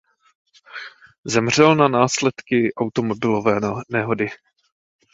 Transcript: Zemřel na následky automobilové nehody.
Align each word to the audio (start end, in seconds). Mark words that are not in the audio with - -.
Zemřel 1.27 1.75
na 1.75 1.87
následky 1.87 2.73
automobilové 2.73 3.57
nehody. 3.89 4.27